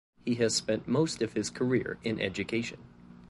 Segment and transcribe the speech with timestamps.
[0.25, 2.79] He has spent most of his career in education.